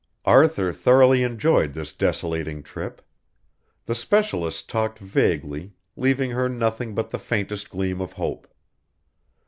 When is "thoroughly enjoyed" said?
0.73-1.73